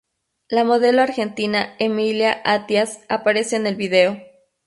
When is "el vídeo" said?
3.67-4.17